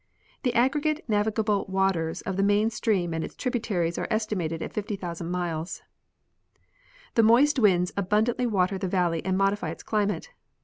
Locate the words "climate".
9.83-10.31